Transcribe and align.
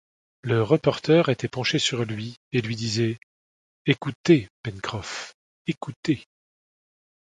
Le 0.41 0.63
reporter 0.63 1.29
était 1.29 1.47
penché 1.47 1.77
sur 1.77 2.05
lui, 2.05 2.37
et 2.53 2.61
lui 2.61 2.75
disait: 2.75 3.19
«Écoutez, 3.85 4.47
Pencroff, 4.63 5.35
écoutez! 5.67 6.23